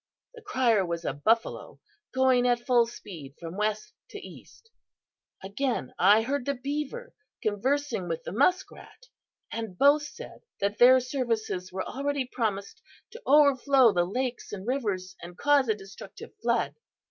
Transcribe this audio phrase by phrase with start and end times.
[0.33, 1.79] The crier was a Buffalo,
[2.11, 4.71] going at full speed from west to east.
[5.43, 9.09] Again, I heard the Beaver conversing with the Musk rat,
[9.51, 15.15] and both said that their services were already promised to overflow the lakes and rivers
[15.21, 16.73] and cause a destructive flood.